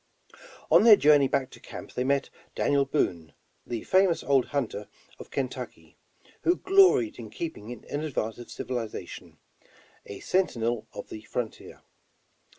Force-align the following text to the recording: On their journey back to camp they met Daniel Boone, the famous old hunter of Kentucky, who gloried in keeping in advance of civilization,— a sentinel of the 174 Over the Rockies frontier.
On 0.71 0.83
their 0.83 0.95
journey 0.95 1.27
back 1.27 1.51
to 1.51 1.59
camp 1.59 1.93
they 1.93 2.03
met 2.03 2.31
Daniel 2.55 2.85
Boone, 2.85 3.33
the 3.67 3.83
famous 3.83 4.23
old 4.23 4.45
hunter 4.47 4.87
of 5.19 5.29
Kentucky, 5.29 5.95
who 6.41 6.55
gloried 6.55 7.19
in 7.19 7.29
keeping 7.29 7.69
in 7.69 8.03
advance 8.03 8.39
of 8.39 8.49
civilization,— 8.49 9.37
a 10.07 10.19
sentinel 10.19 10.87
of 10.91 11.09
the 11.09 11.17
174 11.19 11.21
Over 11.21 11.21
the 11.21 11.21
Rockies 11.21 11.31
frontier. 11.31 11.81